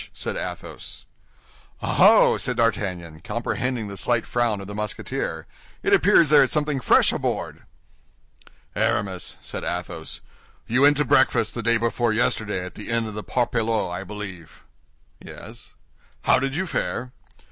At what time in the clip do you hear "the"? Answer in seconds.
3.87-3.95, 4.65-4.73, 11.53-11.61, 12.73-12.89, 13.13-13.23